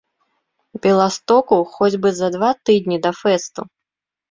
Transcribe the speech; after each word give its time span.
Беластоку 0.85 1.59
хоць 1.75 1.91
бы 2.07 2.15
за 2.21 2.33
два 2.39 2.51
тыдні 2.65 2.97
да 3.07 3.15
фэсту! 3.21 3.71